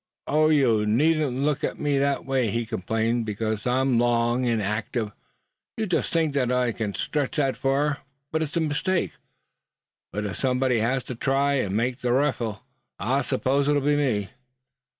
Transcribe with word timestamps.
"Oh! 0.25 0.49
you 0.49 0.87
needn't 0.87 1.37
look 1.41 1.63
at 1.63 1.77
me 1.77 1.99
that 1.99 2.25
way," 2.25 2.49
he 2.49 2.65
complained; 2.65 3.23
"because 3.23 3.67
I'm 3.67 3.99
long, 3.99 4.47
and 4.47 4.59
active, 4.59 5.11
you 5.77 5.85
just 5.85 6.11
think 6.11 6.35
I 6.35 6.71
c'n 6.71 6.95
stretch 6.95 7.35
that 7.37 7.55
far; 7.55 7.99
but 8.31 8.41
it's 8.41 8.57
a 8.57 8.61
mistake. 8.61 9.17
But 10.11 10.25
if 10.25 10.37
somebody 10.37 10.79
has 10.79 11.03
to 11.03 11.13
try 11.13 11.53
and 11.61 11.77
make 11.77 11.99
the 11.99 12.13
riffle, 12.13 12.63
I 12.97 13.21
s'pose 13.21 13.67
it'll 13.69 13.79
be 13.83 13.95
me." 13.95 14.31